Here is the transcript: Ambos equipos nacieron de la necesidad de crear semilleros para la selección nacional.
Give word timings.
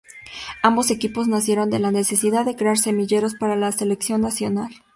Ambos 0.63 0.89
equipos 0.89 1.27
nacieron 1.27 1.69
de 1.69 1.77
la 1.77 1.91
necesidad 1.91 2.43
de 2.43 2.55
crear 2.55 2.75
semilleros 2.79 3.35
para 3.35 3.55
la 3.55 3.71
selección 3.71 4.21
nacional. 4.21 4.71